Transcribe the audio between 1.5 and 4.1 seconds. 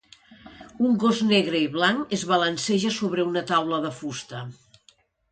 i blanc es balanceja sobre una taula de